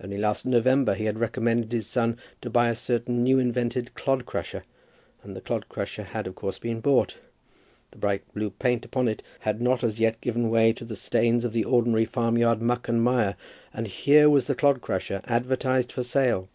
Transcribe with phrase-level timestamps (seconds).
[0.00, 4.26] Only last November he had recommended his son to buy a certain new invented clod
[4.26, 4.62] crusher,
[5.24, 7.16] and the clod crusher had of course been bought.
[7.90, 11.44] The bright blue paint upon it had not as yet given way to the stains
[11.44, 13.34] of the ordinary farmyard muck and mire;
[13.74, 16.48] and here was the clod crusher advertised for sale!